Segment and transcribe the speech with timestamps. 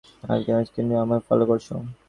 [0.23, 1.73] আর এখন তুমি কেনো আমাকে ফলো করছো?